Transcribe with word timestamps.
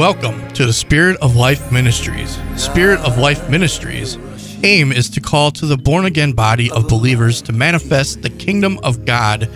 Welcome 0.00 0.50
to 0.52 0.64
the 0.64 0.72
Spirit 0.72 1.18
of 1.20 1.36
Life 1.36 1.70
Ministries. 1.70 2.38
Spirit 2.56 3.00
of 3.00 3.18
Life 3.18 3.50
Ministries 3.50 4.16
aim 4.64 4.92
is 4.92 5.10
to 5.10 5.20
call 5.20 5.50
to 5.50 5.66
the 5.66 5.76
born 5.76 6.06
again 6.06 6.32
body 6.32 6.70
of 6.70 6.88
believers 6.88 7.42
to 7.42 7.52
manifest 7.52 8.22
the 8.22 8.30
kingdom 8.30 8.80
of 8.82 9.04
God 9.04 9.46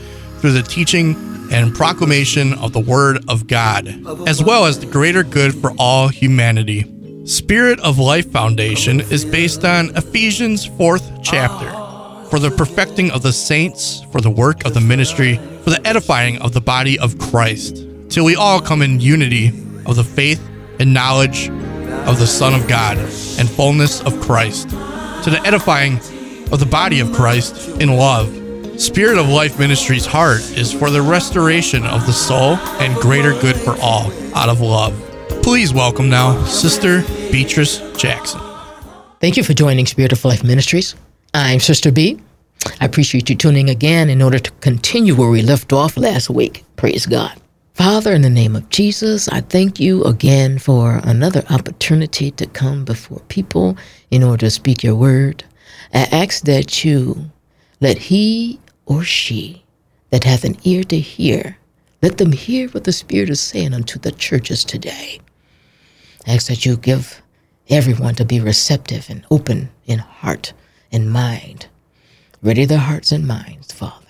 through 0.40 0.52
the 0.52 0.62
teaching 0.62 1.16
and 1.50 1.74
proclamation 1.74 2.52
of 2.58 2.74
the 2.74 2.80
word 2.80 3.24
of 3.26 3.46
God, 3.46 3.88
as 4.28 4.44
well 4.44 4.66
as 4.66 4.78
the 4.78 4.84
greater 4.84 5.22
good 5.22 5.54
for 5.54 5.72
all 5.78 6.08
humanity. 6.08 6.84
Spirit 7.24 7.80
of 7.80 7.98
Life 7.98 8.30
Foundation 8.30 9.00
is 9.00 9.24
based 9.24 9.64
on 9.64 9.96
Ephesians 9.96 10.68
4th 10.68 11.22
chapter 11.22 11.70
for 12.28 12.38
the 12.38 12.50
perfecting 12.50 13.10
of 13.12 13.22
the 13.22 13.32
saints, 13.32 14.02
for 14.12 14.20
the 14.20 14.28
work 14.28 14.66
of 14.66 14.74
the 14.74 14.80
ministry, 14.82 15.36
for 15.62 15.70
the 15.70 15.80
edifying 15.86 16.36
of 16.42 16.52
the 16.52 16.60
body 16.60 16.98
of 16.98 17.18
Christ, 17.18 17.86
till 18.10 18.26
we 18.26 18.36
all 18.36 18.60
come 18.60 18.82
in 18.82 19.00
unity 19.00 19.63
of 19.86 19.96
the 19.96 20.04
faith 20.04 20.46
and 20.78 20.92
knowledge 20.92 21.48
of 22.06 22.18
the 22.18 22.26
Son 22.26 22.54
of 22.54 22.68
God 22.68 22.98
and 22.98 23.48
fullness 23.48 24.00
of 24.02 24.20
Christ, 24.20 24.68
to 24.70 25.30
the 25.30 25.40
edifying 25.44 25.98
of 26.52 26.60
the 26.60 26.66
body 26.66 27.00
of 27.00 27.12
Christ 27.12 27.68
in 27.80 27.96
love. 27.96 28.40
Spirit 28.80 29.18
of 29.18 29.28
Life 29.28 29.58
Ministries' 29.58 30.04
heart 30.04 30.40
is 30.58 30.72
for 30.72 30.90
the 30.90 31.00
restoration 31.00 31.84
of 31.86 32.06
the 32.06 32.12
soul 32.12 32.56
and 32.80 32.94
greater 32.96 33.32
good 33.40 33.56
for 33.56 33.76
all 33.80 34.12
out 34.34 34.48
of 34.48 34.60
love. 34.60 34.92
Please 35.42 35.72
welcome 35.72 36.08
now 36.08 36.42
Sister 36.44 37.02
Beatrice 37.30 37.78
Jackson. 37.96 38.40
Thank 39.20 39.36
you 39.36 39.44
for 39.44 39.54
joining 39.54 39.86
Spirit 39.86 40.12
of 40.12 40.24
Life 40.24 40.42
Ministries. 40.42 40.96
I'm 41.32 41.60
Sister 41.60 41.92
B. 41.92 42.20
I 42.80 42.84
appreciate 42.84 43.30
you 43.30 43.36
tuning 43.36 43.70
again 43.70 44.10
in 44.10 44.22
order 44.22 44.38
to 44.38 44.50
continue 44.60 45.14
where 45.14 45.30
we 45.30 45.42
left 45.42 45.72
off 45.72 45.96
last 45.96 46.30
week. 46.30 46.64
Praise 46.76 47.06
God. 47.06 47.40
Father, 47.74 48.12
in 48.14 48.22
the 48.22 48.30
name 48.30 48.54
of 48.54 48.68
Jesus, 48.70 49.28
I 49.28 49.40
thank 49.40 49.80
you 49.80 50.04
again 50.04 50.58
for 50.60 51.00
another 51.02 51.42
opportunity 51.50 52.30
to 52.30 52.46
come 52.46 52.84
before 52.84 53.20
people 53.28 53.76
in 54.12 54.22
order 54.22 54.46
to 54.46 54.50
speak 54.50 54.84
your 54.84 54.94
word. 54.94 55.42
I 55.92 56.02
ask 56.12 56.44
that 56.44 56.84
you 56.84 57.32
let 57.80 57.98
he 57.98 58.60
or 58.86 59.02
she 59.02 59.64
that 60.10 60.22
hath 60.22 60.44
an 60.44 60.56
ear 60.62 60.84
to 60.84 61.00
hear, 61.00 61.58
let 62.00 62.18
them 62.18 62.30
hear 62.30 62.68
what 62.68 62.84
the 62.84 62.92
Spirit 62.92 63.30
is 63.30 63.40
saying 63.40 63.74
unto 63.74 63.98
the 63.98 64.12
churches 64.12 64.64
today. 64.64 65.20
I 66.28 66.34
ask 66.34 66.46
that 66.46 66.64
you 66.64 66.76
give 66.76 67.22
everyone 67.68 68.14
to 68.16 68.24
be 68.24 68.38
receptive 68.40 69.10
and 69.10 69.26
open 69.32 69.70
in 69.86 69.98
heart 69.98 70.52
and 70.92 71.10
mind. 71.12 71.66
Ready 72.40 72.66
their 72.66 72.78
hearts 72.78 73.10
and 73.10 73.26
minds, 73.26 73.72
Father. 73.72 74.06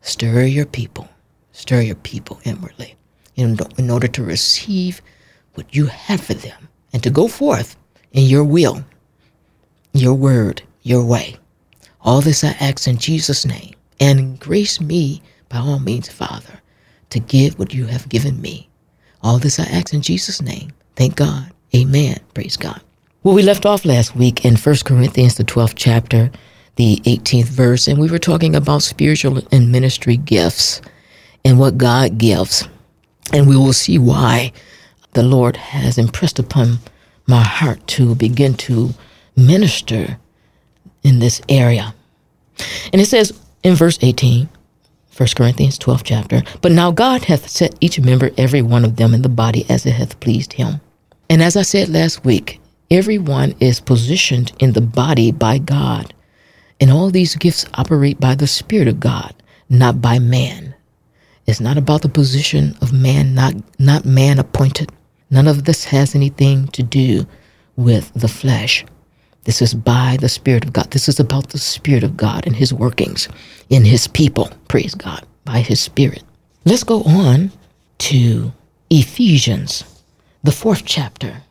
Stir 0.00 0.44
your 0.44 0.66
people. 0.66 1.08
Stir 1.54 1.82
your 1.82 1.94
people 1.94 2.40
inwardly 2.42 2.96
in, 3.36 3.56
in 3.78 3.88
order 3.88 4.08
to 4.08 4.24
receive 4.24 5.00
what 5.54 5.72
you 5.74 5.86
have 5.86 6.20
for 6.20 6.34
them 6.34 6.68
and 6.92 7.00
to 7.04 7.10
go 7.10 7.28
forth 7.28 7.76
in 8.12 8.24
your 8.26 8.42
will, 8.42 8.84
your 9.92 10.14
word, 10.14 10.62
your 10.82 11.04
way. 11.04 11.36
All 12.00 12.20
this 12.20 12.42
I 12.42 12.48
ask 12.60 12.88
in 12.88 12.98
Jesus' 12.98 13.46
name. 13.46 13.72
And 14.00 14.38
grace 14.40 14.80
me 14.80 15.22
by 15.48 15.58
all 15.58 15.78
means, 15.78 16.08
Father, 16.08 16.60
to 17.10 17.20
give 17.20 17.56
what 17.56 17.72
you 17.72 17.86
have 17.86 18.08
given 18.08 18.40
me. 18.42 18.68
All 19.22 19.38
this 19.38 19.60
I 19.60 19.64
ask 19.64 19.94
in 19.94 20.02
Jesus' 20.02 20.42
name. 20.42 20.72
Thank 20.96 21.14
God. 21.14 21.52
Amen. 21.72 22.18
Praise 22.34 22.56
God. 22.56 22.80
Well, 23.22 23.34
we 23.36 23.42
left 23.42 23.64
off 23.64 23.84
last 23.84 24.16
week 24.16 24.44
in 24.44 24.56
1 24.56 24.76
Corinthians, 24.84 25.36
the 25.36 25.44
12th 25.44 25.74
chapter, 25.76 26.32
the 26.74 26.96
18th 27.04 27.44
verse, 27.44 27.86
and 27.86 28.00
we 28.00 28.10
were 28.10 28.18
talking 28.18 28.56
about 28.56 28.82
spiritual 28.82 29.40
and 29.52 29.70
ministry 29.70 30.16
gifts 30.16 30.82
and 31.44 31.58
what 31.58 31.78
God 31.78 32.18
gives. 32.18 32.68
And 33.32 33.48
we 33.48 33.56
will 33.56 33.72
see 33.72 33.98
why 33.98 34.52
the 35.12 35.22
Lord 35.22 35.56
has 35.56 35.98
impressed 35.98 36.38
upon 36.38 36.78
my 37.26 37.42
heart 37.42 37.86
to 37.88 38.14
begin 38.14 38.54
to 38.54 38.90
minister 39.36 40.18
in 41.02 41.18
this 41.18 41.40
area. 41.48 41.94
And 42.92 43.00
it 43.00 43.06
says 43.06 43.38
in 43.62 43.74
verse 43.74 43.98
18, 44.00 44.48
1 45.16 45.28
Corinthians 45.36 45.78
12 45.78 46.04
chapter, 46.04 46.42
But 46.60 46.72
now 46.72 46.90
God 46.90 47.24
hath 47.24 47.48
set 47.48 47.76
each 47.80 48.00
member, 48.00 48.30
every 48.36 48.62
one 48.62 48.84
of 48.84 48.96
them 48.96 49.14
in 49.14 49.22
the 49.22 49.28
body 49.28 49.64
as 49.68 49.86
it 49.86 49.92
hath 49.92 50.18
pleased 50.20 50.54
him. 50.54 50.80
And 51.30 51.42
as 51.42 51.56
I 51.56 51.62
said 51.62 51.88
last 51.88 52.24
week, 52.24 52.60
everyone 52.90 53.54
is 53.60 53.80
positioned 53.80 54.52
in 54.58 54.72
the 54.72 54.80
body 54.80 55.32
by 55.32 55.58
God. 55.58 56.12
And 56.80 56.90
all 56.90 57.10
these 57.10 57.36
gifts 57.36 57.64
operate 57.74 58.18
by 58.18 58.34
the 58.34 58.46
Spirit 58.46 58.88
of 58.88 59.00
God, 59.00 59.34
not 59.70 60.02
by 60.02 60.18
man. 60.18 60.63
It's 61.46 61.60
not 61.60 61.76
about 61.76 62.02
the 62.02 62.08
position 62.08 62.76
of 62.80 62.92
man, 62.92 63.34
not, 63.34 63.54
not 63.78 64.04
man 64.04 64.38
appointed. 64.38 64.90
None 65.30 65.46
of 65.46 65.64
this 65.64 65.84
has 65.84 66.14
anything 66.14 66.68
to 66.68 66.82
do 66.82 67.26
with 67.76 68.12
the 68.14 68.28
flesh. 68.28 68.84
This 69.44 69.60
is 69.60 69.74
by 69.74 70.16
the 70.20 70.28
Spirit 70.28 70.64
of 70.64 70.72
God. 70.72 70.90
This 70.90 71.08
is 71.08 71.20
about 71.20 71.50
the 71.50 71.58
Spirit 71.58 72.02
of 72.02 72.16
God 72.16 72.46
and 72.46 72.56
His 72.56 72.72
workings 72.72 73.28
in 73.68 73.84
His 73.84 74.06
people. 74.08 74.48
Praise 74.68 74.94
God, 74.94 75.26
by 75.44 75.60
His 75.60 75.82
Spirit. 75.82 76.22
Let's 76.64 76.84
go 76.84 77.02
on 77.02 77.52
to 77.98 78.52
Ephesians, 78.88 79.84
the 80.42 80.52
fourth 80.52 80.84
chapter, 80.86 81.42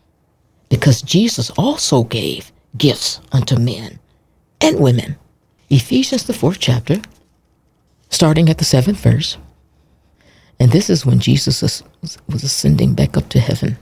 because 0.69 1.03
Jesus 1.03 1.51
also 1.51 2.03
gave 2.03 2.51
gifts 2.77 3.21
unto 3.31 3.59
men 3.59 3.99
and 4.59 4.79
women. 4.79 5.17
Ephesians, 5.69 6.25
the 6.25 6.33
fourth 6.33 6.59
chapter, 6.59 6.99
starting 8.09 8.49
at 8.49 8.57
the 8.57 8.65
seventh 8.65 8.97
verse. 8.97 9.37
And 10.59 10.71
this 10.71 10.89
is 10.89 11.05
when 11.05 11.19
Jesus 11.19 11.61
was 12.27 12.43
ascending 12.43 12.93
back 12.93 13.17
up 13.17 13.29
to 13.29 13.39
heaven. 13.39 13.77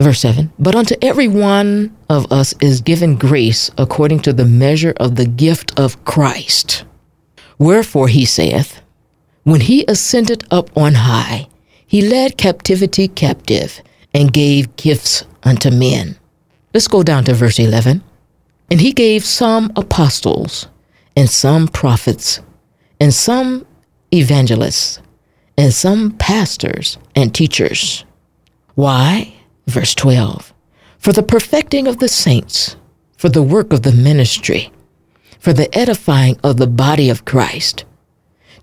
Verse 0.00 0.20
7 0.20 0.50
But 0.58 0.74
unto 0.74 0.94
every 1.02 1.28
one 1.28 1.96
of 2.08 2.30
us 2.32 2.54
is 2.60 2.80
given 2.80 3.16
grace 3.16 3.70
according 3.76 4.20
to 4.20 4.32
the 4.32 4.46
measure 4.46 4.94
of 4.96 5.16
the 5.16 5.26
gift 5.26 5.78
of 5.78 6.02
Christ. 6.04 6.84
Wherefore 7.58 8.08
he 8.08 8.24
saith, 8.24 8.80
When 9.44 9.60
he 9.60 9.84
ascended 9.86 10.44
up 10.50 10.74
on 10.76 10.94
high, 10.94 11.48
he 11.86 12.02
led 12.02 12.38
captivity 12.38 13.08
captive 13.08 13.82
and 14.14 14.32
gave 14.32 14.74
gifts 14.76 15.24
unto 15.42 15.70
men. 15.70 16.16
Let's 16.72 16.88
go 16.88 17.02
down 17.02 17.24
to 17.24 17.34
verse 17.34 17.58
11. 17.58 18.02
And 18.70 18.80
he 18.80 18.92
gave 18.92 19.24
some 19.24 19.72
apostles, 19.74 20.68
and 21.16 21.28
some 21.28 21.66
prophets, 21.66 22.40
and 23.00 23.12
some 23.12 23.66
evangelists 24.14 25.00
and 25.60 25.74
some 25.74 26.12
pastors 26.12 26.96
and 27.14 27.34
teachers. 27.34 28.06
Why? 28.76 29.34
Verse 29.66 29.94
12 29.94 30.54
For 30.96 31.12
the 31.12 31.22
perfecting 31.22 31.86
of 31.86 31.98
the 31.98 32.08
saints, 32.08 32.76
for 33.18 33.28
the 33.28 33.42
work 33.42 33.70
of 33.74 33.82
the 33.82 33.92
ministry, 33.92 34.72
for 35.38 35.52
the 35.52 35.68
edifying 35.76 36.40
of 36.42 36.56
the 36.56 36.66
body 36.66 37.10
of 37.10 37.26
Christ, 37.26 37.84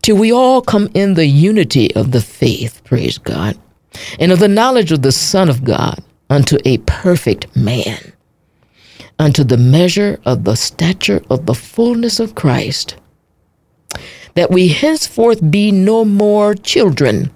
till 0.02 0.18
we 0.18 0.34
all 0.34 0.63
come 0.63 0.90
in 0.96 1.13
the 1.13 1.28
unity 1.28 1.94
of 1.96 2.09
the 2.13 2.22
faith, 2.22 2.84
praise 2.84 3.19
God, 3.19 3.59
and 4.19 4.31
of 4.31 4.40
the 4.40 4.47
knowledge 4.47 4.91
of 4.91 5.03
the 5.03 5.12
Son 5.12 5.50
of 5.50 5.63
God, 5.63 6.03
unto 6.31 6.57
a 6.66 6.80
perfect 6.80 7.56
man, 7.56 8.12
unto 9.19 9.44
the 9.44 9.57
measure 9.57 10.19
of 10.25 10.46
the 10.46 10.56
stature 10.56 11.22
of 11.30 11.46
the 11.46 11.53
fullness 11.53 12.19
of 12.19 12.34
Christ 12.34 12.96
that 14.38 14.52
we 14.52 14.68
henceforth 14.68 15.50
be 15.50 15.72
no 15.72 16.06
more 16.06 16.53
children, 16.53 17.31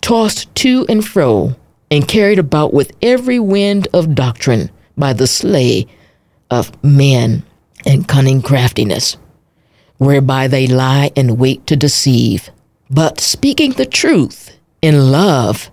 tossed 0.00 0.52
to 0.54 0.86
and 0.88 1.06
fro, 1.06 1.54
and 1.90 2.08
carried 2.08 2.38
about 2.38 2.72
with 2.72 2.92
every 3.02 3.38
wind 3.38 3.86
of 3.92 4.14
doctrine 4.14 4.70
by 4.96 5.12
the 5.12 5.26
slay 5.26 5.86
of 6.50 6.72
men 6.82 7.42
and 7.84 8.08
cunning 8.08 8.40
craftiness, 8.40 9.18
whereby 9.98 10.48
they 10.48 10.66
lie 10.66 11.10
in 11.14 11.36
wait 11.36 11.66
to 11.66 11.76
deceive, 11.76 12.48
but 12.88 13.20
speaking 13.20 13.72
the 13.72 13.84
truth 13.84 14.56
in 14.80 15.12
love, 15.12 15.70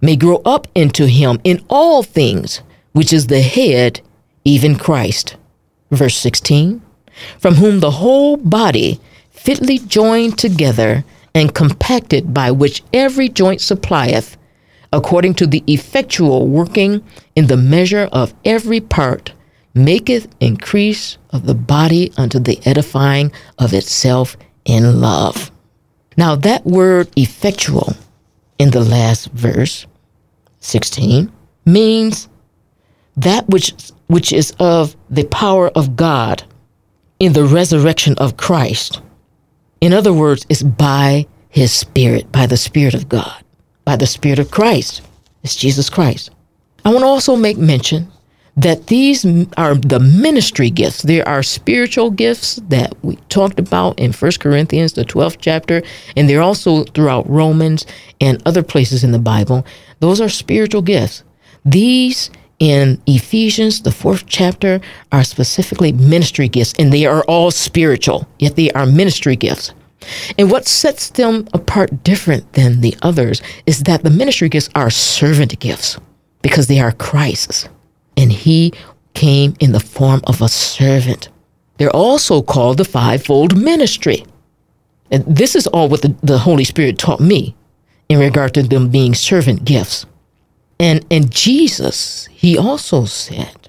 may 0.00 0.16
grow 0.16 0.42
up 0.44 0.66
into 0.74 1.06
him 1.06 1.40
in 1.44 1.64
all 1.68 2.02
things, 2.02 2.60
which 2.92 3.12
is 3.12 3.28
the 3.28 3.40
head, 3.40 4.00
even 4.44 4.76
Christ. 4.76 5.36
Verse 5.92 6.16
16, 6.16 6.82
from 7.38 7.54
whom 7.54 7.78
the 7.78 7.92
whole 7.92 8.36
body 8.36 9.00
fitly 9.44 9.76
joined 9.78 10.38
together 10.38 11.04
and 11.34 11.54
compacted 11.54 12.32
by 12.32 12.50
which 12.50 12.82
every 12.94 13.28
joint 13.28 13.60
supplieth, 13.60 14.38
according 14.90 15.34
to 15.34 15.46
the 15.46 15.62
effectual 15.66 16.48
working 16.48 17.04
in 17.36 17.46
the 17.46 17.56
measure 17.56 18.08
of 18.10 18.32
every 18.46 18.80
part, 18.80 19.34
maketh 19.74 20.26
increase 20.40 21.18
of 21.28 21.44
the 21.44 21.54
body 21.54 22.10
unto 22.16 22.38
the 22.38 22.58
edifying 22.64 23.30
of 23.58 23.74
itself 23.74 24.34
in 24.64 25.02
love. 25.02 25.50
Now, 26.16 26.36
that 26.36 26.64
word 26.64 27.10
effectual 27.14 27.92
in 28.58 28.70
the 28.70 28.80
last 28.80 29.30
verse, 29.32 29.86
16, 30.60 31.30
means 31.66 32.30
that 33.14 33.46
which, 33.50 33.74
which 34.06 34.32
is 34.32 34.54
of 34.58 34.96
the 35.10 35.24
power 35.24 35.68
of 35.70 35.96
God 35.96 36.44
in 37.20 37.34
the 37.34 37.44
resurrection 37.44 38.14
of 38.16 38.38
Christ 38.38 39.02
in 39.84 39.92
other 39.92 40.12
words, 40.12 40.46
it's 40.48 40.62
by 40.62 41.26
his 41.50 41.72
spirit, 41.72 42.30
by 42.32 42.46
the 42.46 42.56
spirit 42.56 42.94
of 42.94 43.08
God, 43.08 43.44
by 43.84 43.96
the 43.96 44.06
spirit 44.06 44.38
of 44.38 44.50
Christ. 44.50 45.02
It's 45.42 45.56
Jesus 45.56 45.90
Christ. 45.90 46.30
I 46.84 46.90
want 46.90 47.02
to 47.02 47.06
also 47.06 47.36
make 47.36 47.58
mention 47.58 48.08
that 48.56 48.86
these 48.86 49.26
are 49.56 49.74
the 49.74 49.98
ministry 50.00 50.70
gifts. 50.70 51.02
There 51.02 51.26
are 51.28 51.42
spiritual 51.42 52.10
gifts 52.10 52.56
that 52.68 52.94
we 53.02 53.16
talked 53.28 53.58
about 53.58 53.98
in 53.98 54.12
1 54.12 54.32
Corinthians, 54.40 54.92
the 54.92 55.04
12th 55.04 55.38
chapter, 55.40 55.82
and 56.16 56.28
they're 56.28 56.40
also 56.40 56.84
throughout 56.84 57.28
Romans 57.28 57.84
and 58.20 58.40
other 58.46 58.62
places 58.62 59.02
in 59.02 59.12
the 59.12 59.18
Bible. 59.18 59.66
Those 60.00 60.20
are 60.20 60.28
spiritual 60.28 60.82
gifts. 60.82 61.24
These 61.64 62.30
in 62.64 62.98
Ephesians, 63.06 63.82
the 63.82 63.92
fourth 63.92 64.24
chapter, 64.26 64.80
are 65.12 65.22
specifically 65.22 65.92
ministry 65.92 66.48
gifts, 66.48 66.72
and 66.78 66.90
they 66.90 67.04
are 67.04 67.22
all 67.24 67.50
spiritual, 67.50 68.26
yet 68.38 68.56
they 68.56 68.70
are 68.70 68.86
ministry 68.86 69.36
gifts. 69.36 69.74
And 70.38 70.50
what 70.50 70.66
sets 70.66 71.10
them 71.10 71.46
apart 71.52 72.02
different 72.02 72.54
than 72.54 72.80
the 72.80 72.96
others 73.02 73.42
is 73.66 73.82
that 73.82 74.02
the 74.02 74.08
ministry 74.08 74.48
gifts 74.48 74.70
are 74.74 74.88
servant 74.88 75.58
gifts 75.60 75.98
because 76.40 76.66
they 76.66 76.80
are 76.80 76.92
Christ's 76.92 77.68
and 78.16 78.32
he 78.32 78.72
came 79.12 79.54
in 79.60 79.72
the 79.72 79.80
form 79.80 80.22
of 80.24 80.40
a 80.40 80.48
servant. 80.48 81.28
They're 81.76 81.94
also 81.94 82.40
called 82.40 82.78
the 82.78 82.84
fivefold 82.86 83.58
ministry. 83.58 84.24
And 85.10 85.24
this 85.26 85.54
is 85.54 85.66
all 85.66 85.90
what 85.90 86.00
the, 86.00 86.14
the 86.22 86.38
Holy 86.38 86.64
Spirit 86.64 86.98
taught 86.98 87.20
me 87.20 87.54
in 88.08 88.18
regard 88.18 88.54
to 88.54 88.62
them 88.62 88.88
being 88.88 89.14
servant 89.14 89.66
gifts. 89.66 90.06
And 90.78 91.04
and 91.10 91.30
Jesus, 91.30 92.26
he 92.26 92.58
also 92.58 93.04
said 93.04 93.68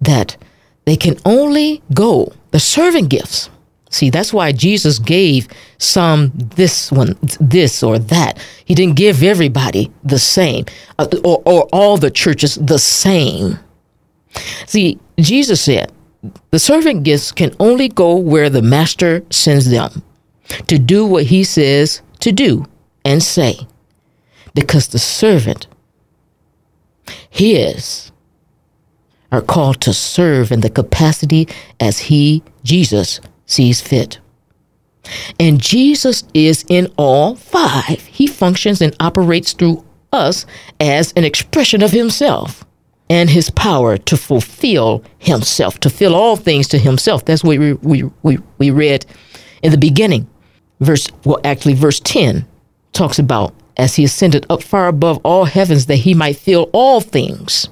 that 0.00 0.36
they 0.84 0.96
can 0.96 1.16
only 1.24 1.82
go, 1.94 2.32
the 2.50 2.60
servant 2.60 3.08
gifts. 3.08 3.50
See, 3.90 4.10
that's 4.10 4.32
why 4.32 4.50
Jesus 4.50 4.98
gave 4.98 5.46
some 5.78 6.32
this 6.34 6.90
one, 6.90 7.16
this 7.40 7.82
or 7.82 7.98
that. 7.98 8.38
He 8.64 8.74
didn't 8.74 8.96
give 8.96 9.22
everybody 9.22 9.92
the 10.02 10.18
same, 10.18 10.64
uh, 10.98 11.06
or, 11.22 11.40
or 11.46 11.68
all 11.72 11.96
the 11.96 12.10
churches 12.10 12.56
the 12.56 12.80
same. 12.80 13.58
See, 14.66 14.98
Jesus 15.16 15.60
said, 15.60 15.92
the 16.50 16.58
servant 16.58 17.04
gifts 17.04 17.30
can 17.30 17.54
only 17.60 17.88
go 17.88 18.16
where 18.16 18.50
the 18.50 18.62
master 18.62 19.22
sends 19.30 19.70
them 19.70 20.02
to 20.66 20.78
do 20.78 21.06
what 21.06 21.26
he 21.26 21.44
says 21.44 22.02
to 22.20 22.32
do 22.32 22.66
and 23.04 23.22
say, 23.22 23.68
because 24.54 24.88
the 24.88 24.98
servant, 24.98 25.68
his, 27.34 28.12
are 29.32 29.42
called 29.42 29.80
to 29.80 29.92
serve 29.92 30.52
in 30.52 30.60
the 30.60 30.70
capacity 30.70 31.48
as 31.80 31.98
he, 31.98 32.44
Jesus, 32.62 33.20
sees 33.44 33.80
fit. 33.80 34.20
And 35.40 35.60
Jesus 35.60 36.22
is 36.32 36.64
in 36.68 36.92
all 36.96 37.34
five. 37.34 38.02
He 38.02 38.28
functions 38.28 38.80
and 38.80 38.94
operates 39.00 39.52
through 39.52 39.84
us 40.12 40.46
as 40.78 41.12
an 41.16 41.24
expression 41.24 41.82
of 41.82 41.90
himself 41.90 42.64
and 43.10 43.28
his 43.28 43.50
power 43.50 43.98
to 43.98 44.16
fulfill 44.16 45.02
himself, 45.18 45.80
to 45.80 45.90
fill 45.90 46.14
all 46.14 46.36
things 46.36 46.68
to 46.68 46.78
himself. 46.78 47.24
That's 47.24 47.42
what 47.42 47.58
we, 47.58 47.72
we, 47.72 48.04
we, 48.22 48.38
we 48.58 48.70
read 48.70 49.04
in 49.60 49.72
the 49.72 49.78
beginning. 49.78 50.30
Verse, 50.78 51.08
well, 51.24 51.40
actually, 51.42 51.74
verse 51.74 51.98
10 51.98 52.46
talks 52.92 53.18
about 53.18 53.52
as 53.76 53.96
he 53.96 54.04
ascended 54.04 54.46
up 54.48 54.62
far 54.62 54.88
above 54.88 55.18
all 55.24 55.44
heavens 55.44 55.86
that 55.86 55.96
he 55.96 56.14
might 56.14 56.36
fill 56.36 56.70
all 56.72 57.00
things, 57.00 57.68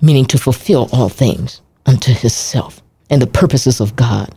meaning 0.00 0.24
to 0.26 0.38
fulfill 0.38 0.88
all 0.92 1.08
things 1.08 1.60
unto 1.86 2.12
himself 2.12 2.82
and 3.08 3.20
the 3.20 3.26
purposes 3.26 3.80
of 3.80 3.96
God, 3.96 4.34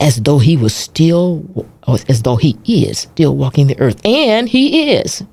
as 0.00 0.22
though 0.22 0.38
he 0.38 0.56
was 0.56 0.74
still, 0.74 1.66
as 2.08 2.22
though 2.22 2.36
he 2.36 2.58
is 2.66 3.00
still 3.00 3.36
walking 3.36 3.66
the 3.66 3.80
earth. 3.80 4.00
And 4.04 4.48
he 4.48 4.92
is, 4.92 5.24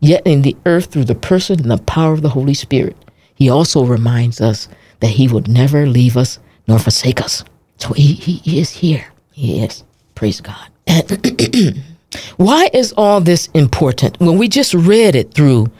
yet 0.00 0.22
in 0.26 0.42
the 0.42 0.56
earth 0.66 0.86
through 0.86 1.04
the 1.04 1.14
person 1.14 1.60
and 1.60 1.70
the 1.70 1.78
power 1.78 2.12
of 2.12 2.22
the 2.22 2.28
Holy 2.30 2.54
Spirit 2.54 2.96
he 3.36 3.50
also 3.50 3.84
reminds 3.84 4.40
us 4.40 4.66
that 5.00 5.08
he 5.10 5.28
would 5.28 5.46
never 5.46 5.86
leave 5.86 6.16
us 6.16 6.40
nor 6.66 6.78
forsake 6.78 7.20
us. 7.20 7.44
So 7.76 7.92
he, 7.92 8.14
he 8.14 8.58
is 8.58 8.70
here. 8.70 9.06
He 9.30 9.62
is. 9.62 9.84
Praise 10.14 10.40
God. 10.40 10.70
why 12.36 12.70
is 12.72 12.92
all 12.96 13.20
this 13.20 13.48
important? 13.54 14.18
When 14.20 14.38
we 14.38 14.48
just 14.48 14.74
read 14.74 15.14
it 15.14 15.34
through 15.34 15.70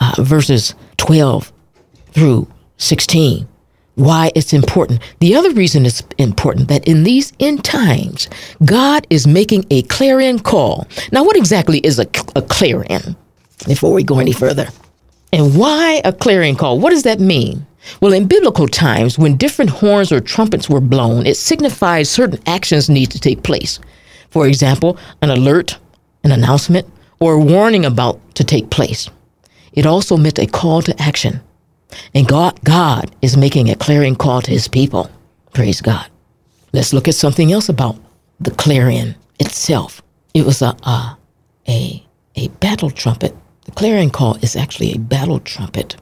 uh, 0.00 0.14
verses 0.18 0.74
12 0.96 1.52
through 2.12 2.48
16, 2.78 3.48
why 3.94 4.32
it's 4.34 4.52
important. 4.52 5.00
The 5.20 5.34
other 5.34 5.52
reason 5.52 5.84
it's 5.84 6.02
important 6.18 6.68
that 6.68 6.86
in 6.88 7.04
these 7.04 7.32
end 7.40 7.64
times, 7.64 8.28
God 8.64 9.06
is 9.10 9.26
making 9.26 9.66
a 9.70 9.82
clarion 9.82 10.38
call. 10.38 10.86
Now, 11.12 11.24
what 11.24 11.36
exactly 11.36 11.78
is 11.78 11.98
a, 11.98 12.06
a 12.34 12.42
clarion? 12.42 13.16
Before 13.66 13.92
we 13.92 14.02
go 14.02 14.18
any 14.18 14.32
further, 14.32 14.66
and 15.32 15.56
why 15.56 16.00
a 16.04 16.12
clarion 16.12 16.56
call? 16.56 16.78
What 16.78 16.90
does 16.90 17.04
that 17.04 17.20
mean? 17.20 17.64
Well, 18.00 18.12
in 18.12 18.26
biblical 18.26 18.68
times, 18.68 19.18
when 19.18 19.36
different 19.36 19.70
horns 19.70 20.12
or 20.12 20.20
trumpets 20.20 20.68
were 20.68 20.80
blown, 20.80 21.26
it 21.26 21.36
signified 21.36 22.06
certain 22.06 22.40
actions 22.46 22.88
need 22.88 23.10
to 23.10 23.20
take 23.20 23.42
place. 23.42 23.78
For 24.30 24.46
example, 24.46 24.98
an 25.20 25.30
alert, 25.30 25.78
an 26.24 26.32
announcement, 26.32 26.86
or 27.20 27.34
a 27.34 27.40
warning 27.40 27.84
about 27.84 28.20
to 28.34 28.44
take 28.44 28.70
place. 28.70 29.08
It 29.72 29.86
also 29.86 30.16
meant 30.16 30.38
a 30.38 30.46
call 30.46 30.82
to 30.82 31.02
action. 31.02 31.40
And 32.14 32.26
God, 32.26 32.62
God 32.64 33.14
is 33.22 33.36
making 33.36 33.70
a 33.70 33.76
clarion 33.76 34.16
call 34.16 34.42
to 34.42 34.50
his 34.50 34.68
people. 34.68 35.10
Praise 35.52 35.80
God. 35.80 36.08
Let's 36.72 36.92
look 36.92 37.08
at 37.08 37.14
something 37.14 37.52
else 37.52 37.68
about 37.68 37.96
the 38.40 38.50
clarion 38.50 39.14
itself. 39.38 40.02
It 40.34 40.44
was 40.46 40.62
a, 40.62 40.74
a, 40.84 41.16
a, 41.68 42.06
a 42.36 42.48
battle 42.48 42.90
trumpet 42.90 43.36
the 43.64 43.72
clarion 43.72 44.10
call 44.10 44.36
is 44.36 44.56
actually 44.56 44.92
a 44.92 44.98
battle 44.98 45.40
trumpet 45.40 45.96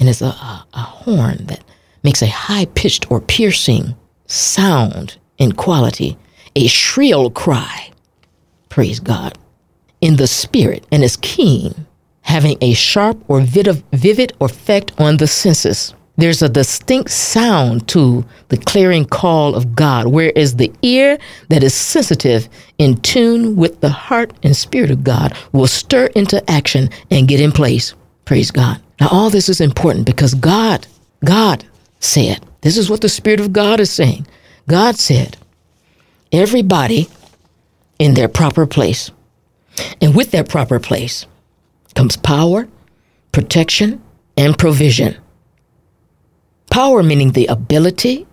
and 0.00 0.08
it's 0.08 0.22
a, 0.22 0.26
a, 0.26 0.66
a 0.72 0.80
horn 0.80 1.46
that 1.46 1.62
makes 2.02 2.22
a 2.22 2.26
high 2.26 2.64
pitched 2.74 3.10
or 3.10 3.20
piercing 3.20 3.94
sound 4.26 5.18
in 5.38 5.52
quality, 5.52 6.16
a 6.56 6.66
shrill 6.66 7.30
cry. 7.30 7.90
Praise 8.68 9.00
God. 9.00 9.38
In 10.04 10.16
the 10.16 10.26
spirit 10.26 10.86
and 10.92 11.02
is 11.02 11.16
keen, 11.16 11.86
having 12.20 12.58
a 12.60 12.74
sharp 12.74 13.16
or 13.26 13.40
vivid 13.40 14.32
effect 14.38 14.92
on 14.98 15.16
the 15.16 15.26
senses. 15.26 15.94
There's 16.18 16.42
a 16.42 16.48
distinct 16.50 17.10
sound 17.10 17.88
to 17.88 18.22
the 18.48 18.58
clarion 18.58 19.06
call 19.06 19.54
of 19.54 19.74
God, 19.74 20.08
whereas 20.08 20.56
the 20.56 20.70
ear 20.82 21.16
that 21.48 21.62
is 21.62 21.72
sensitive, 21.72 22.50
in 22.76 23.00
tune 23.00 23.56
with 23.56 23.80
the 23.80 23.88
heart 23.88 24.34
and 24.42 24.54
spirit 24.54 24.90
of 24.90 25.04
God, 25.04 25.32
will 25.52 25.66
stir 25.66 26.06
into 26.14 26.38
action 26.50 26.90
and 27.10 27.26
get 27.26 27.40
in 27.40 27.50
place. 27.50 27.94
Praise 28.26 28.50
God. 28.50 28.82
Now, 29.00 29.08
all 29.10 29.30
this 29.30 29.48
is 29.48 29.60
important 29.62 30.04
because 30.04 30.34
God, 30.34 30.86
God 31.24 31.64
said, 32.00 32.44
this 32.60 32.76
is 32.76 32.90
what 32.90 33.00
the 33.00 33.08
Spirit 33.08 33.40
of 33.40 33.54
God 33.54 33.80
is 33.80 33.90
saying. 33.90 34.26
God 34.68 34.96
said, 34.96 35.38
everybody 36.30 37.08
in 37.98 38.12
their 38.12 38.28
proper 38.28 38.66
place. 38.66 39.10
And 40.00 40.14
with 40.14 40.30
that 40.32 40.48
proper 40.48 40.78
place 40.78 41.26
comes 41.94 42.16
power, 42.16 42.68
protection, 43.32 44.02
and 44.36 44.56
provision. 44.58 45.16
Power 46.70 47.02
meaning 47.02 47.32
the 47.32 47.46
ability 47.46 48.26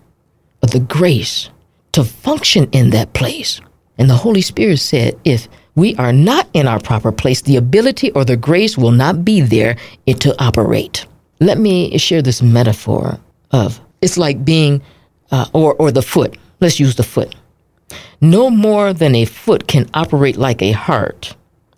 or 0.62 0.68
the 0.68 0.80
grace 0.80 1.48
to 1.92 2.04
function 2.04 2.68
in 2.72 2.90
that 2.90 3.12
place. 3.12 3.60
And 3.98 4.08
the 4.08 4.16
Holy 4.16 4.40
Spirit 4.40 4.78
said, 4.78 5.18
if 5.24 5.48
we 5.74 5.94
are 5.96 6.12
not 6.12 6.48
in 6.52 6.66
our 6.66 6.80
proper 6.80 7.12
place, 7.12 7.42
the 7.42 7.56
ability 7.56 8.10
or 8.12 8.24
the 8.24 8.36
grace 8.36 8.76
will 8.76 8.90
not 8.90 9.24
be 9.24 9.40
there 9.40 9.76
it 10.06 10.20
to 10.20 10.42
operate. 10.42 11.06
Let 11.40 11.58
me 11.58 11.96
share 11.98 12.22
this 12.22 12.42
metaphor 12.42 13.18
of 13.50 13.80
it's 14.00 14.16
like 14.16 14.44
being, 14.44 14.82
uh, 15.30 15.46
or, 15.52 15.74
or 15.74 15.90
the 15.90 16.02
foot. 16.02 16.36
Let's 16.60 16.80
use 16.80 16.96
the 16.96 17.02
foot. 17.02 17.34
No 18.20 18.50
more 18.50 18.92
than 18.92 19.14
a 19.14 19.24
foot 19.24 19.66
can 19.66 19.88
operate 19.94 20.36
like 20.36 20.62
a 20.62 20.72
heart. 20.72 21.34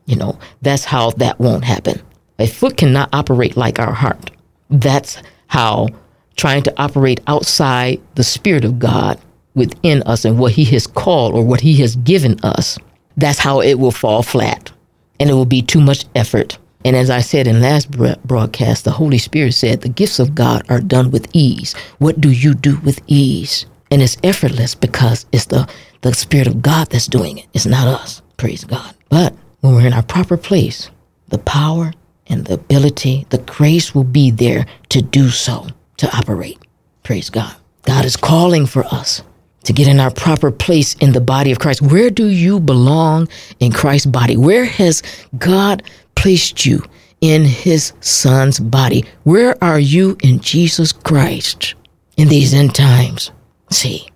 You 0.07 0.17
know, 0.17 0.39
that's 0.63 0.85
how 0.85 1.11
that 1.13 1.39
won't 1.39 1.65
happen. 1.65 2.01
A 2.39 2.47
foot 2.47 2.77
cannot 2.77 3.09
operate 3.13 3.57
like 3.57 3.79
our 3.79 3.93
heart. 3.93 4.31
That's 4.71 5.23
how 5.47 5.89
trying 6.37 6.63
to 6.65 6.83
operate 6.83 7.21
outside 7.27 8.01
the 8.17 8.25
Spirit 8.25 8.65
of 8.65 8.79
God 8.79 9.19
within 9.55 10.03
us 10.03 10.25
and 10.25 10.39
what 10.39 10.53
He 10.53 10.65
has 10.67 10.87
called 10.87 11.35
or 11.35 11.45
what 11.45 11.61
He 11.61 11.77
has 11.77 11.97
given 11.97 12.39
us, 12.43 12.79
that's 13.17 13.39
how 13.39 13.61
it 13.61 13.79
will 13.79 13.93
fall 13.93 14.23
flat 14.23 14.73
and 15.21 15.31
it 15.31 15.35
will 15.35 15.45
be 15.45 15.63
too 15.63 15.81
much 15.81 16.07
effort. 16.15 16.59
And 16.85 16.97
as 16.97 17.09
I 17.09 17.21
said 17.21 17.47
in 17.47 17.63
last 17.63 17.91
broadcast, 18.27 18.85
the 18.85 18.91
Holy 18.91 19.19
Spirit 19.19 19.53
said 19.53 19.81
the 19.81 19.89
gifts 19.89 20.19
of 20.19 20.35
God 20.35 20.67
are 20.69 20.81
done 20.81 21.11
with 21.11 21.29
ease. 21.33 21.75
What 21.99 22.21
do 22.21 22.31
you 22.31 22.53
do 22.55 22.77
with 22.81 23.01
ease? 23.07 23.65
And 23.91 24.03
it's 24.03 24.19
effortless 24.23 24.75
because 24.75 25.25
it's 25.33 25.47
the, 25.47 25.69
the 26.11 26.19
Spirit 26.19 26.47
of 26.47 26.63
God 26.63 26.89
that's 26.91 27.07
doing 27.07 27.39
it. 27.39 27.47
It's 27.53 27.67
not 27.67 27.89
us. 27.89 28.23
Praise 28.37 28.65
God. 28.65 28.95
But 29.09 29.35
when 29.61 29.75
we're 29.75 29.87
in 29.87 29.93
our 29.93 30.03
proper 30.03 30.37
place, 30.37 30.91
the 31.29 31.39
power 31.39 31.93
and 32.27 32.45
the 32.45 32.55
ability, 32.55 33.27
the 33.31 33.39
grace 33.39 33.95
will 33.95 34.05
be 34.05 34.31
there 34.31 34.67
to 34.91 35.03
do 35.03 35.29
so 35.29 35.67
to 35.99 36.17
operate. 36.17 36.59
Praise 37.03 37.31
God. 37.31 37.55
God 37.83 38.05
is 38.05 38.17
calling 38.17 38.67
for 38.67 38.85
us 38.87 39.23
to 39.65 39.73
get 39.73 39.89
in 39.89 40.01
our 40.01 40.11
proper 40.11 40.51
place 40.51 40.95
in 40.95 41.13
the 41.13 41.21
body 41.21 41.51
of 41.53 41.59
Christ. 41.59 41.83
Where 41.83 42.11
do 42.11 42.29
you 42.29 42.61
belong 42.61 43.29
in 43.61 43.73
Christ's 43.73 44.07
body? 44.07 44.37
Where 44.37 44.65
has 44.65 45.03
God 45.39 45.83
placed 46.15 46.67
you 46.67 46.83
in 47.25 47.43
his 47.45 47.95
son's 48.01 48.61
body. 48.61 49.03
Where 49.23 49.57
are 49.65 49.81
you 49.81 50.17
in 50.23 50.41
Jesus 50.41 50.93
Christ 50.93 51.75
in 52.19 52.29
these 52.29 52.53
end 52.53 52.75
times? 52.75 53.31
See, 53.71 54.07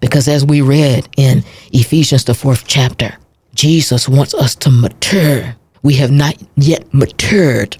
because 0.00 0.28
as 0.28 0.44
we 0.44 0.60
read 0.60 1.08
in 1.16 1.44
Ephesians, 1.72 2.24
the 2.24 2.34
fourth 2.34 2.66
chapter, 2.66 3.16
Jesus 3.54 4.08
wants 4.08 4.34
us 4.34 4.54
to 4.56 4.70
mature. 4.70 5.54
We 5.82 5.94
have 5.94 6.10
not 6.10 6.36
yet 6.56 6.92
matured 6.92 7.76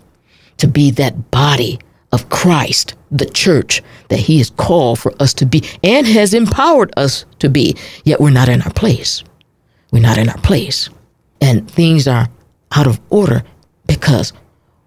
to 0.58 0.68
be 0.68 0.90
that 0.92 1.30
body 1.30 1.78
of 2.12 2.28
Christ, 2.28 2.94
the 3.10 3.26
church 3.26 3.82
that 4.08 4.20
he 4.20 4.38
has 4.38 4.50
called 4.50 4.98
for 4.98 5.12
us 5.20 5.34
to 5.34 5.46
be 5.46 5.64
and 5.82 6.06
has 6.06 6.32
empowered 6.32 6.92
us 6.96 7.24
to 7.40 7.48
be, 7.48 7.76
yet 8.04 8.20
we're 8.20 8.30
not 8.30 8.48
in 8.48 8.62
our 8.62 8.72
place. 8.72 9.24
We're 9.90 10.02
not 10.02 10.18
in 10.18 10.28
our 10.28 10.38
place. 10.38 10.88
And 11.40 11.68
things 11.70 12.06
are 12.06 12.28
out 12.76 12.86
of 12.86 13.00
order 13.10 13.42
because 13.86 14.32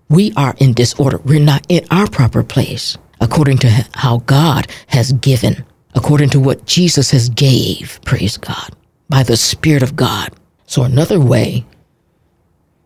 we 0.10 0.32
are 0.38 0.56
in 0.60 0.74
disorder. 0.74 1.20
We're 1.26 1.40
not 1.40 1.66
in 1.70 1.86
our 1.92 2.08
proper 2.08 2.44
place 2.44 2.98
according 3.20 3.58
to 3.60 3.70
how 3.94 4.20
God 4.20 4.68
has 4.88 5.12
given, 5.14 5.66
according 5.98 6.30
to 6.30 6.40
what 6.40 6.64
Jesus 6.68 7.10
has 7.10 7.28
gave, 7.30 8.00
praise 8.06 8.38
God, 8.38 8.70
by 9.10 9.24
the 9.24 9.36
Spirit 9.36 9.82
of 9.82 9.96
God. 9.96 10.30
So 10.68 10.84
another 10.84 11.20
way 11.20 11.66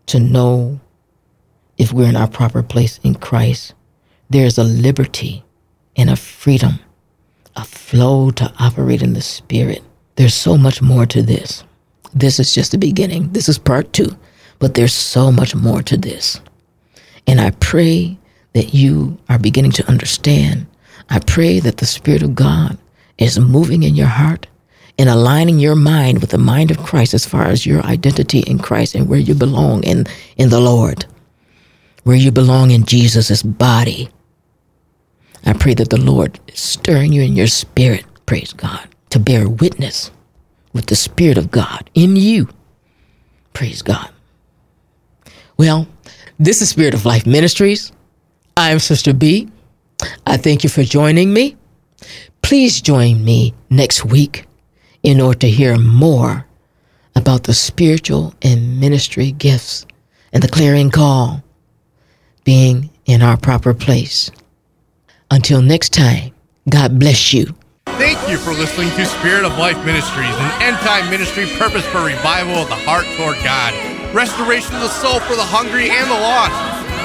to 0.06 0.18
know 0.18 0.80
if 1.78 1.92
we're 1.92 2.08
in 2.08 2.16
our 2.16 2.30
proper 2.30 2.64
place 2.64 3.02
in 3.04 3.16
Christ, 3.16 3.74
there's 4.30 4.58
a 4.58 4.64
liberty 4.64 5.44
and 5.98 6.10
a 6.10 6.16
freedom, 6.16 6.80
a 7.58 7.66
flow 7.66 8.32
to 8.32 8.54
operate 8.60 9.02
in 9.02 9.12
the 9.12 9.22
Spirit. 9.22 9.84
There's 10.16 10.34
so 10.34 10.58
much 10.58 10.82
more 10.82 11.06
to 11.08 11.22
this. 11.22 11.66
This 12.14 12.40
is 12.40 12.54
just 12.54 12.72
the 12.72 12.78
beginning. 12.78 13.34
This 13.34 13.50
is 13.50 13.60
part 13.60 13.92
two, 13.92 14.18
but 14.60 14.74
there's 14.74 14.94
so 14.94 15.34
much 15.34 15.54
more 15.54 15.82
to 15.82 15.98
this. 15.98 16.40
And 17.28 17.42
I 17.42 17.52
pray 17.52 18.18
that 18.54 18.74
you 18.74 19.18
are 19.28 19.38
beginning 19.38 19.72
to 19.72 19.90
understand. 19.90 20.66
I 21.10 21.20
pray 21.20 21.60
that 21.60 21.78
the 21.78 21.86
Spirit 21.86 22.24
of 22.24 22.36
God 22.36 22.78
is 23.22 23.40
moving 23.40 23.84
in 23.84 23.96
your 23.96 24.08
heart 24.08 24.48
and 24.98 25.08
aligning 25.08 25.60
your 25.60 25.76
mind 25.76 26.20
with 26.20 26.32
the 26.32 26.38
mind 26.38 26.72
of 26.72 26.80
Christ 26.80 27.14
as 27.14 27.26
far 27.26 27.46
as 27.46 27.66
your 27.66 27.82
identity 27.84 28.40
in 28.40 28.60
Christ 28.60 28.96
and 28.96 29.08
where 29.08 29.20
you 29.20 29.36
belong 29.36 29.84
in, 29.84 30.06
in 30.38 30.50
the 30.50 30.60
Lord, 30.60 31.06
where 32.04 32.16
you 32.16 32.32
belong 32.32 32.72
in 32.72 32.86
Jesus' 32.86 33.44
body. 33.44 34.10
I 35.46 35.54
pray 35.54 35.74
that 35.76 35.90
the 35.90 36.02
Lord 36.02 36.40
is 36.48 36.60
stirring 36.60 37.14
you 37.14 37.22
in 37.22 37.36
your 37.36 37.48
spirit, 37.48 38.06
praise 38.26 38.54
God, 38.54 38.88
to 39.12 39.20
bear 39.20 39.48
witness 39.48 40.12
with 40.74 40.88
the 40.88 40.96
Spirit 40.96 41.38
of 41.38 41.52
God 41.52 41.90
in 41.94 42.16
you. 42.16 42.50
Praise 43.54 43.82
God. 43.82 44.10
Well, 45.58 45.88
this 46.40 46.62
is 46.62 46.70
Spirit 46.70 46.94
of 46.94 47.06
Life 47.06 47.28
Ministries. 47.28 47.92
I'm 48.58 48.80
Sister 48.80 49.14
B. 49.14 49.50
I 50.26 50.38
thank 50.38 50.64
you 50.64 50.70
for 50.70 50.84
joining 50.84 51.34
me. 51.34 51.56
Please 52.42 52.82
join 52.82 53.24
me 53.24 53.54
next 53.70 54.06
week 54.06 54.46
in 55.04 55.22
order 55.22 55.40
to 55.40 55.50
hear 55.50 55.78
more 55.78 56.46
about 57.16 57.44
the 57.44 57.54
spiritual 57.54 58.34
and 58.42 58.80
ministry 58.80 59.32
gifts 59.32 59.86
and 60.34 60.42
the 60.42 60.48
clarion 60.48 60.90
call 60.92 61.44
being 62.44 62.90
in 63.06 63.22
our 63.22 63.38
proper 63.38 63.74
place. 63.74 64.32
Until 65.30 65.62
next 65.62 65.94
time, 65.94 66.34
God 66.70 67.00
bless 67.00 67.34
you. 67.34 67.56
Thank 67.86 68.18
you 68.30 68.38
for 68.38 68.52
listening 68.52 68.90
to 68.92 69.06
Spirit 69.06 69.46
of 69.46 69.58
Life 69.58 69.78
Ministries, 69.86 70.36
an 70.36 70.62
end 70.62 70.78
time 70.78 71.10
ministry 71.10 71.46
purpose 71.58 71.86
for 71.88 72.04
revival 72.04 72.56
of 72.56 72.70
the 72.70 72.76
heart 72.76 73.06
toward 73.18 73.38
God, 73.44 73.74
restoration 74.14 74.76
of 74.76 74.82
the 74.82 74.90
soul 74.90 75.20
for 75.22 75.36
the 75.36 75.46
hungry 75.46 75.90
and 75.90 76.10
the 76.10 76.20
lost. 76.20 76.54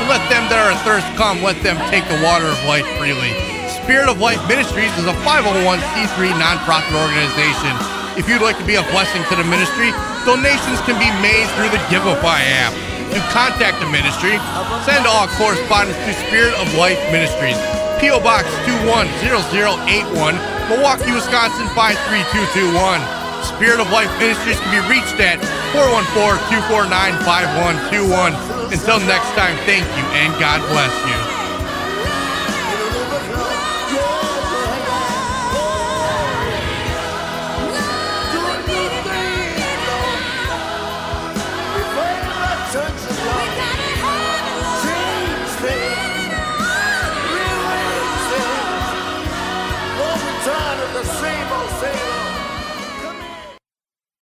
let 0.08 0.22
them 0.30 0.48
that 0.48 0.60
are 0.60 0.72
athirst 0.72 1.06
come, 1.16 1.42
let 1.42 1.60
them 1.62 1.76
take 1.90 2.04
the 2.08 2.20
water 2.22 2.46
of 2.46 2.58
life 2.64 2.86
freely. 2.98 3.55
Spirit 3.86 4.10
of 4.10 4.18
Life 4.18 4.42
Ministries 4.50 4.90
is 4.98 5.06
a 5.06 5.14
501c3 5.22 6.34
nonprofit 6.42 6.90
organization. 6.90 7.70
If 8.18 8.26
you'd 8.26 8.42
like 8.42 8.58
to 8.58 8.66
be 8.66 8.74
a 8.74 8.82
blessing 8.90 9.22
to 9.30 9.38
the 9.38 9.46
ministry, 9.46 9.94
donations 10.26 10.82
can 10.82 10.98
be 10.98 11.06
made 11.22 11.46
through 11.54 11.70
the 11.70 11.78
Givelify 11.86 12.42
app. 12.66 12.74
To 13.14 13.22
contact 13.30 13.78
the 13.78 13.86
ministry, 13.86 14.42
send 14.82 15.06
all 15.06 15.30
correspondence 15.38 15.94
to 16.02 16.18
Spirit 16.26 16.58
of 16.58 16.66
Life 16.74 16.98
Ministries, 17.14 17.54
P.O. 18.02 18.18
Box 18.26 18.50
210081, 18.66 20.34
Milwaukee, 20.66 21.14
Wisconsin 21.14 21.70
53221. 21.78 22.98
Spirit 23.46 23.78
of 23.78 23.86
Life 23.94 24.10
Ministries 24.18 24.58
can 24.66 24.74
be 24.74 24.82
reached 24.90 25.14
at 25.22 25.38
414 25.70 26.42
249 26.74 26.90
5121. 27.22 28.34
Until 28.66 28.98
next 29.06 29.30
time, 29.38 29.54
thank 29.62 29.86
you 29.94 30.04
and 30.18 30.34
God 30.42 30.58
bless 30.74 30.90
you. 31.06 31.25